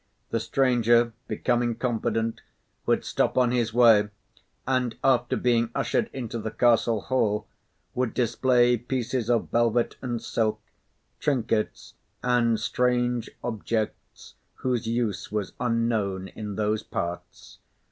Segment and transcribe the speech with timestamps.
[0.31, 2.41] The stranger, becoming confident,
[2.87, 4.09] would stop on his way
[4.65, 7.45] and after being ushered into the castle hall,
[7.93, 10.59] would display pieces of velvet and silk,
[11.19, 11.93] trinkets
[12.23, 17.59] and strange objects whose use was unknown in those parts.